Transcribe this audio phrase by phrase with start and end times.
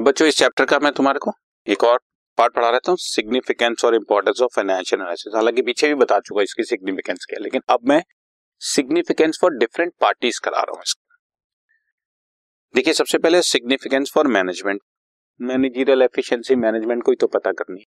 [0.00, 1.32] अब बच्चों, इस चैप्टर का मैं तुम्हारे को
[1.66, 1.98] एक और
[2.38, 6.42] पार्ट पढ़ा रहता हूँ सिग्निफिकेंस और इंपॉर्टेंस ऑफ़ फाइनेंशियल एनालिसिस हालाँकि पीछे भी बता चुका
[6.42, 8.00] इसकी सिग्निफिकेंस क्या लेकिन अब मैं
[8.62, 11.16] सिग्निफिकेंस फॉर डिफरेंट पार्टीज़ करा रहा हूँ इसको।
[12.74, 14.80] देखिए, सबसे पहले significance for management
[15.40, 17.86] managerial efficiency management को ही तो पता करनी है।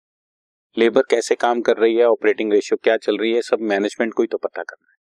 [0.77, 4.23] लेबर कैसे काम कर रही है ऑपरेटिंग रेशियो क्या चल रही है, सब मैनेजमेंट को
[4.23, 4.97] ही तो पता करना है।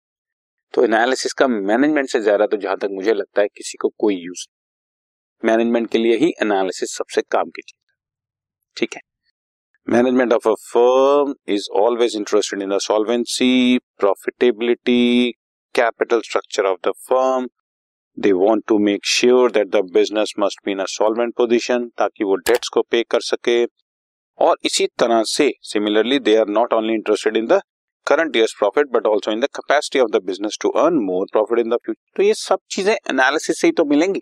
[0.74, 4.14] तो एनालिसिस का मैनेजमेंट से ज़्यादा तो जहाँ तक मुझे लगता है किसी को कोई
[4.16, 4.46] यूज़
[5.44, 7.80] मैनेजमेंट के लिए ही एनालिसिस सबसे काम की चीज़
[8.76, 9.00] ठीक है?
[9.86, 15.32] Management of a firm is always interested in solvency profitability
[15.74, 17.48] capital structure of the firm
[18.18, 22.24] they want to make sure that the business must be in a solvent position ताकि
[22.24, 23.64] वो डेट्स को पे कर सके।
[24.38, 27.60] और इसी तरह से similarly they are not only interested in the
[28.06, 31.58] current years profit but also in the capacity of the business to earn more profit
[31.58, 34.20] in the future तो ये सब चीज़ें एनालिसिस से ही तो मिलेंगी।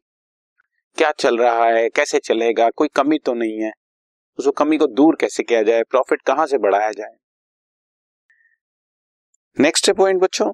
[0.97, 1.89] क्या चल रहा है?
[1.89, 2.69] कैसे चलेगा?
[2.71, 3.73] कोई कमी तो नहीं है।
[4.39, 5.83] उसको कमी को दूर कैसे किया जाए?
[5.83, 7.15] प्रॉफिट कहाँ से बढ़ाया जाए?
[9.57, 10.53] नेक्स्ट पॉइंट बच्चों।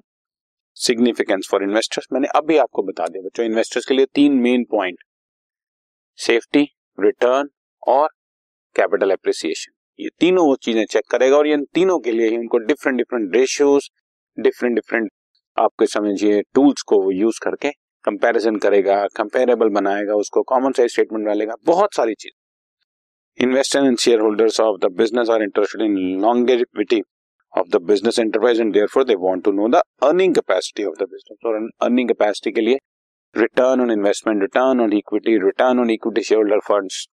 [0.77, 4.97] सिग्निफिकेंस फॉर इन्वेस्टर्स मैंने अभी आपको बता दिया बच्चों इन्वेस्टर्स के लिए तीन मेन पॉइंट
[6.19, 6.63] सेफ्टी
[6.97, 7.49] रिटर्न
[7.87, 8.07] और
[8.75, 12.57] कैपिटल एप्रिसिएशन ये तीनों वो चीज़ें चेक करेगा और ये तीनों के लिए ही उनको
[12.57, 13.89] different different ratios
[14.37, 15.09] different different
[15.57, 17.71] आपके समझिए टूल्स को वो यूज़ करके
[18.07, 24.19] कंपैरिजन करेगा कंपेरेबल बनाएगा, उसको कॉमन साइज़ स्टेटमेंट डालेगा, बहुत सारी चीज़। Investor and share
[24.19, 27.01] holders of the business are interested in longevity
[27.53, 31.07] of the business enterprise and therefore they want to know the earning capacity of the
[31.11, 32.77] business और earning capacity के लिए
[33.35, 37.05] return on investment return on equity return on equity share holder funds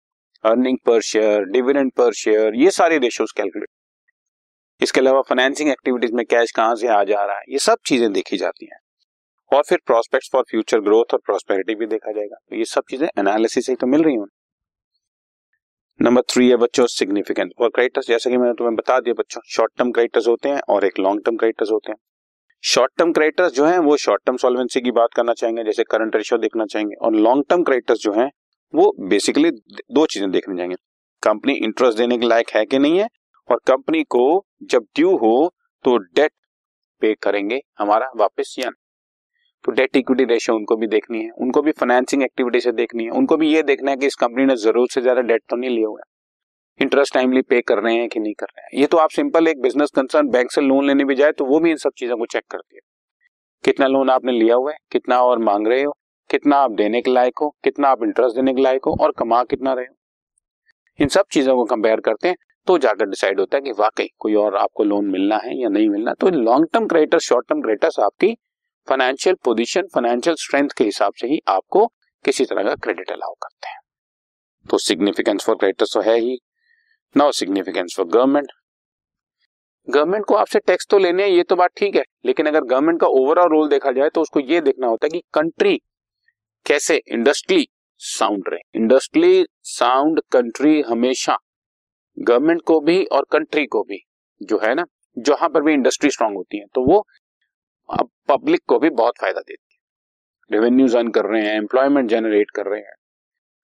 [0.45, 3.69] earning per share dividend per share ये सारे ratios calculate
[4.81, 7.43] इसके अलावा financing activities में cash कहाँ से आ जा रहा है?
[7.49, 8.79] ये सब चीज़ें देखी जाती हैं।
[9.53, 13.09] और फिर प्रोस्पेक्ट फॉर फ्यूचर ग्रोथ और प्रोस्पेरिटी भी देखा जाएगा। तो ये सब चीज़ें
[13.19, 14.27] एनालिसिस से तो मिल रही हूँ।
[16.01, 19.73] नंबर थ्री है बच्चों सिग्निफिकेंट और क्राइटर्स जैसे कि मैंने तुम्हें बता दिया बच्चों शॉर्ट
[19.79, 21.99] टर्म क्राइटर्स होते हैं और एक लॉन्ग टर्म क्राइटस होते हैं।
[22.65, 26.17] शॉर्ट टर्म क्राइटस जो है, वो शॉर्ट टर्म सॉल्वेंसी की बात करना चाहेंगे, जैसे करंट
[26.17, 28.29] रेशियो देखना चाहेंगे। और लॉन्ग टर्म क्राइटस जो है,
[28.75, 29.51] वो बेसिकली
[29.93, 30.77] दो चीज़ें देखने जाएँगे।
[31.23, 33.09] कंपनी इंटरेस्ट देने के लायक है कि नहीं है?
[33.49, 35.53] और कंपनी को जब ड्यू हो
[35.85, 36.33] तो डेट
[37.03, 38.71] पे करेंगे, हमारा वापस या
[39.65, 43.11] तो डेट इक्विटी रेशियो उनको भी देखनी है। उनको भी फाइनेंसिंग एक्टिविटी से देखनी है।
[43.13, 45.71] उनको भी ये देखना है कि इस कंपनी ने ज़रूरत से ज़्यादा डेट तो नहीं
[45.71, 46.01] लिया हुआ
[46.81, 49.49] इंटरेस्ट टाइमली पे कर रहे हैं कि नहीं कर रहे हैं। ये तो आप सिंपल
[49.49, 52.17] एक बिज़नेस कंसर्न बैंक से लोन लेने भी जाए तो वो भी इन सब चीज़ों
[52.17, 52.81] को चेक करती है।
[53.65, 55.93] कितना लोन आपने लिया हुआ है, कितना और मांग रहे हो,
[56.31, 59.43] कितना आप देने के लायक हो, कितना आप इंटरेस्ट देने के लायक हो और कमा
[59.45, 59.95] कितना रहे हो।
[60.99, 62.37] इन सब चीज़ों को कंपेयर करते हैं
[62.67, 65.89] तो जाकर डिसाइड होता है कि वाकई कोई और आपको लोन मिलना है या नहीं
[65.89, 68.35] मिलना। तो long term creditors short term creditors आपकी
[68.89, 71.87] फाइनेंशियल पोजीशन फाइनेंशियल स्ट्रेंथ के हिसाब से ही आपको
[72.25, 73.79] किसी तरह का क्रेडिट अलाउ करते हैं।
[74.67, 76.39] तो सिग्निफिकेंस फॉर क्रेडिटर्स तो है ही।
[77.15, 78.53] No significance for government
[79.89, 83.01] government को आपसे टैक्स तो लेने हैं, ये तो बात ठीक है। लेकिन अगर गवर्नमेंट
[83.01, 85.81] का ओवरऑल रोल देखा जाए तो उसको ये देखना होता है कि कंट्री
[86.67, 87.67] कैसे इंडस्ट्री
[88.01, 91.37] साउंड रहे। इंडस्ट्री साउंड कंट्री हमेशा
[92.17, 93.99] गवर्नमेंट को भी और कंट्री को भी
[94.41, 94.85] जो है ना,
[95.17, 97.05] जहाँ पर भी इंडस्ट्री स्ट्रांग होती है तो वो
[97.93, 102.51] अब पब्लिक को भी बहुत फ़ायदा देती है। रेवेन्यूज अर्न कर रहे हैं एम्प्लॉयमेंट जनरेट
[102.51, 102.95] कर रहे हैं।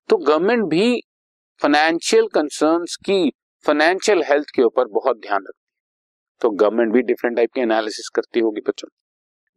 [0.08, 1.02] तो गवर्नमेंट भी
[1.60, 3.30] फाइनेंशियल कंसर्न्स की
[3.64, 8.08] फाइनेंशियल हेल्थ के ऊपर बहुत ध्यान रखती है। तो गवर्नमेंट भी डिफरेंट टाइप की एनालिसिस
[8.08, 8.88] करती होगी बच्चों।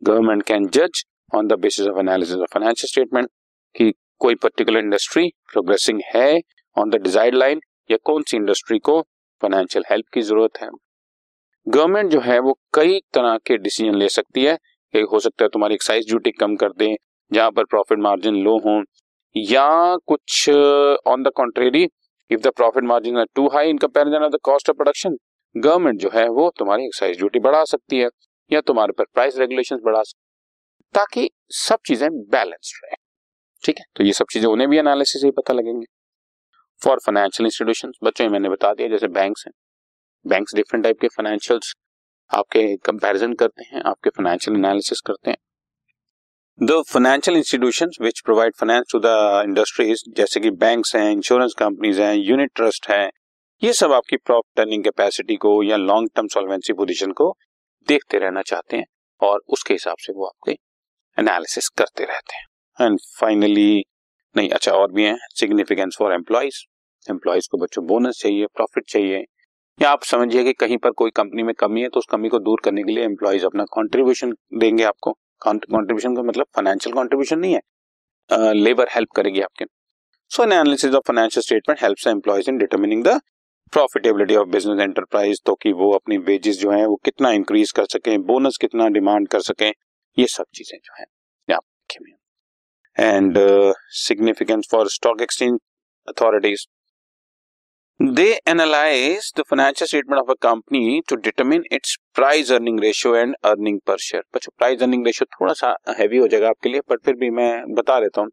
[0.01, 1.03] गवर्नमेंट कैन जज
[1.35, 3.29] on the basis of analysis of financial statement
[3.75, 6.41] कि कोई पर्टिकुलर इंडस्ट्री प्रोग्रेसिंग है
[6.77, 7.61] ऑन द डिजाइड लाइन
[7.91, 9.01] या कौन सी इंडस्ट्री को
[9.41, 10.69] फाइनेंशियल हेल्प की ज़रूरत है।
[11.67, 14.57] गवर्नमेंट जो है वो कई तरह के डिसीज़न ले सकती है।
[14.93, 16.95] कि हो सकता है तुम्हारी एक्साइज ड्यूटी कम कर दें,
[17.31, 18.81] जहाँ पर प्रॉफिट मार्जिन लो हो,
[19.35, 21.87] या कुछ on the contrary
[22.31, 25.17] if the profit margin are too high in comparison of the cost of production
[25.55, 28.09] government जो है वो तुम्हारी एक्साइज ड्यूटी बढ़ा सकती है,
[28.51, 32.95] या तुम्हारे पर प्राइस रेगुलेशन बढ़ा सकती है, ताकि सब चीज़ें बैलेंस्ड रहे।
[33.63, 33.85] ठीक है?
[33.95, 35.85] तो ये सब चीज़ें उन्हें भी एनालिसिस ही पता लगेंगे।
[36.81, 39.53] फॉर फाइनेंशियल इंस्टीट्यूशन बच्चों मैंने बता दिया, जैसे बैंक्स हैं।
[40.25, 41.73] बैंक्स डिफरेंट टाइप के फाइनेंशियल्स
[42.31, 45.37] आपके कंपैरिजन करते हैं, आपके फाइनेंशियल एनालिसिस करते हैं।
[46.59, 52.01] The financial institution which provide finance to the industries जैसे कि बैंक्स हैं इंश्योरेंस कंपनीज़
[52.01, 53.09] हैं यूनिट ट्रस्ट है,
[53.61, 57.35] ये सब आपकी प्रॉफिट टर्निंग कैपेसिटी को या लॉन्ग टर्म सॉल्वेंसी पोजीशन को
[57.87, 58.85] देखते रहना चाहते हैं
[59.21, 60.57] और उसके हिसाब से वो आपके
[61.17, 63.83] एनालिसिस करते रहते हैं। एंड फाइनली
[64.35, 66.63] नहीं अच्छा और भी है सिग्निफिकेंस फॉर एम्प्लॉयज़
[67.07, 69.23] एम्प्लॉयज़ को बच्चों बोनस चाहिए प्रॉफिट चाहिए
[69.81, 72.39] या आप समझिए कि कहीं पर कोई कंपनी में कमी है तो उस कमी को
[72.39, 75.11] दूर करने के लिए एम्प्लॉयज़ अपना कॉन्ट्रीब्यूशन देंगे आपको।
[75.41, 79.65] कॉन्ट्रीब्यूशन का मतलब फाइनेंशियल कॉन्ट्रीब्यूशन नहीं है। लेबर हेल्प करेगी आपके।
[80.31, 83.19] So an analysis of financial statement helps employees in determining the
[83.73, 87.85] profitability of business enterprise तो कि वो अपनी वेजेस जो है, वो कितना इंक्रीज कर
[87.85, 89.71] सकें बोनस कितना डिमांड कर सकें,
[90.17, 91.05] ये सब चीज़ें जो है
[92.97, 93.37] and
[93.97, 95.59] significance for stock exchange
[96.07, 96.65] authorities
[98.01, 103.35] they analyse the financial statement of a company to determine its price earning ratio and
[103.45, 107.03] earning per share बच्चों प्राइस अर्निंग रेशियो थोड़ा सा हैवी हो जाएगा आपके लिए बट
[107.05, 108.29] फिर भी मैं बता देता हूँ।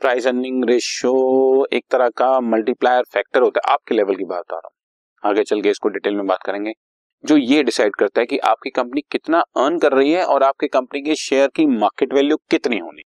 [0.00, 1.14] प्राइस अर्निंग रेशियो
[1.72, 5.44] एक तरह का मल्टीप्लायर फैक्टर होता है। आपके लेवल की बात बता रहा हूँ। आगे
[5.44, 6.72] चल के इसको डिटेल में बात करेंगे।
[7.24, 10.68] जो ये डिसाइड करता है कि आपकी कंपनी कितना अर्न कर रही है और आपकी
[10.68, 13.02] कंपनी के शेयर की मार्केट वैल्यू कितनी होनी।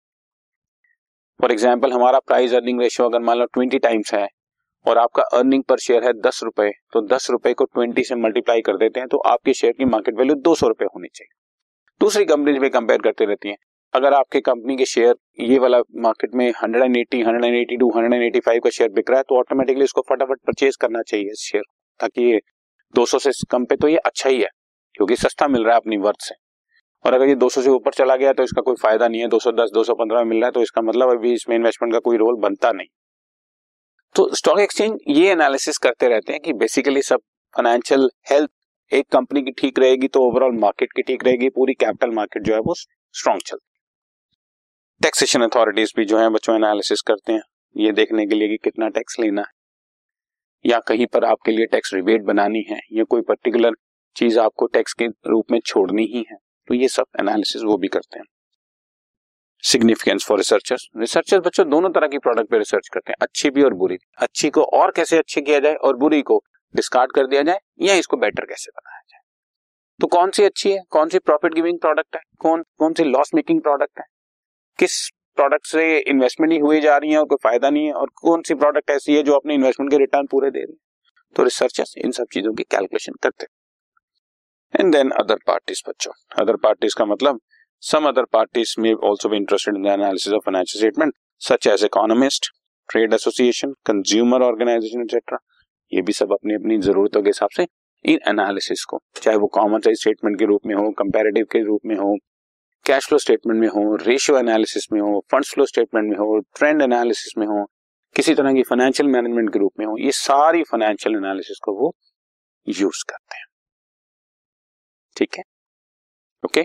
[1.41, 4.27] फॉर एग्ज़ाम्पल हमारा प्राइस अर्निंग रेशियो अगर मान लो ट्वेंटी टाइम्स है
[4.87, 8.61] और आपका अर्निंग पर शेयर है दस रुपए तो दस रुपए को ट्वेंटी से मल्टीप्लाई
[8.61, 11.35] कर देते हैं तो आपके शेयर की मार्केट वैल्यू दो सौ रुपए होनी चाहिए।
[12.01, 13.57] दूसरी कंपनी भी कंपेयर करते रहती हैं।
[13.95, 19.11] अगर आपके कंपनी के शेयर ये वाला मार्केट में 180, 182, 185 का शेयर बिक
[19.11, 21.63] रहा है तो ऑटोमेटिकली इसको फटाफट परचेज करना चाहिए इस शेयर
[22.01, 22.41] ताकि ये
[22.95, 24.49] 200 से कम पे तो ये अच्छा ही है
[24.95, 26.35] क्योंकि सस्ता मिल रहा है अपनी वर्थ से।
[27.05, 29.73] और अगर ये 200 से ऊपर चला गया तो इसका कोई फ़ायदा नहीं है 210,
[29.75, 32.89] 215 मिल रहा है तो इसका मतलब अभी इसमें इन्वेस्टमेंट का कोई रोल बनता नहीं।
[34.19, 37.21] तो स्टॉक एक्सचेंज ये एनालिसिस करते रहते हैं कि बेसिकली सब
[37.55, 42.15] फाइनेंशियल हेल्थ एक कंपनी की ठीक रहेगी तो ओवरऑल मार्केट की ठीक रहेगी, पूरी कैपिटल
[42.15, 43.69] मार्केट जो है वो स्ट्रॉन्ग चलती
[45.01, 47.43] टैक्सेशन अथॉरिटीज भी जो है बच्चों एनालिसिस करते हैं,
[47.77, 49.53] ये देखने के लिए कि कितना टैक्स लेना है।
[50.65, 53.77] या कहीं पर आपके लिए टैक्स रिबेट बनानी है, या कोई पर्टिकुलर
[54.17, 56.37] चीज़ आपको टैक्स के रूप में छोड़नी ही है
[56.69, 58.27] तो ये सब एनालिसिस वो भी करते हैं।
[59.63, 63.63] सिग्निफिकेंस फॉर रिसर्चर्स रिसर्चर्स बच्चों, दोनों तरह की प्रोडक्ट पे रिसर्च करते हैं। अच्छी भी
[63.63, 66.45] और बुरी। अच्छी को और कैसे अच्छी किया जाए और बुरी को
[66.77, 69.21] डिस्कार्ड कर दिया जाए या इसको बेटर कैसे बनाया जाए?
[70.01, 70.83] तो कौन सी अच्छी है?
[70.91, 72.23] कौन सी प्रॉफिट गिविंग प्रोडक्ट है?
[72.39, 74.05] कौन कौन सी लॉस मेकिंग प्रोडक्ट है?
[74.79, 77.93] किस प्रोडक्ट से इन्वेस्टमेंट ही हुई जा रही है और कोई फ़ायदा नहीं है?
[77.93, 80.89] और कौन सी प्रोडक्ट ऐसी है जो अपने इन्वेस्टमेंट के रिटर्न पूरे दे रही है?
[81.37, 83.59] तो रिसर्चर्स इन सब चीज़ों की कैलकुलेशन करते हैं।
[84.81, 87.41] एंड देन अदर पार्टीज़ बच्चों। अदर पार्टीज़ का मतलब
[87.83, 91.85] some other parties may also be interested in the analysis of financial statement such as
[91.85, 92.49] economist
[92.89, 95.39] trade association consumer organisation etcetera
[95.93, 97.67] ये भी सब अपनी अपनी जरूरतों के हिसाब से
[98.05, 101.81] इन एनालिसिस को, चाहे वो कॉमन साइज़ स्टेटमेंट के रूप में हो कंपेरेटिव के रूप
[101.87, 102.17] में हो
[102.87, 106.83] कैश फ्लो स्टेटमेंट में हो रेशियो एनालिसिस में हो फंड्स फ्लो स्टेटमेंट में हो ट्रेंड
[106.83, 107.65] एनालिसिस में हो,
[108.17, 111.95] किसी तरह की फाइनेंशियल मैनेजमेंट के रूप में हो, ये सारी फाइनेंशियल एनालिसिस को वो
[112.67, 113.45] यूज़ करते हैं।
[115.17, 115.45] ठीक है?
[116.45, 116.65] Okay